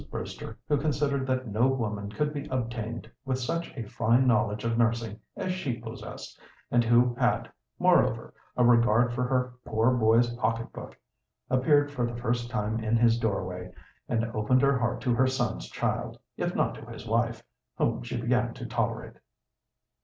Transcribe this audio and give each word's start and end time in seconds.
Brewster, 0.09 0.57
who 0.67 0.79
considered 0.79 1.27
that 1.27 1.45
no 1.47 1.67
woman 1.67 2.09
could 2.11 2.33
be 2.33 2.47
obtained 2.47 3.11
with 3.23 3.37
such 3.39 3.71
a 3.77 3.83
fine 3.87 4.25
knowledge 4.25 4.63
of 4.63 4.75
nursing 4.75 5.19
as 5.37 5.51
she 5.51 5.77
possessed, 5.77 6.39
and 6.71 6.83
who 6.83 7.13
had, 7.19 7.51
moreover, 7.77 8.33
a 8.57 8.65
regard 8.65 9.13
for 9.13 9.23
her 9.25 9.53
poor 9.63 9.91
boy's 9.91 10.33
pocket 10.33 10.73
book, 10.73 10.97
appeared 11.51 11.91
for 11.91 12.07
the 12.07 12.17
first 12.19 12.49
time 12.49 12.79
in 12.79 12.97
his 12.97 13.19
doorway, 13.19 13.71
and 14.09 14.25
opened 14.33 14.63
her 14.63 14.79
heart 14.79 15.01
to 15.01 15.13
her 15.13 15.27
son's 15.27 15.69
child, 15.69 16.17
if 16.35 16.55
not 16.55 16.73
to 16.73 16.85
his 16.87 17.05
wife, 17.05 17.43
whom 17.77 18.01
she 18.01 18.19
began 18.19 18.55
to 18.55 18.65
tolerate. 18.65 19.17